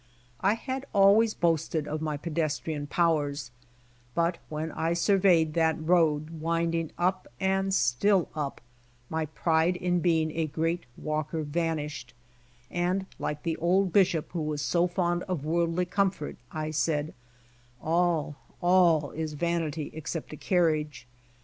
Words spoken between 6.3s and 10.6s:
winding up and still up, my pride in being a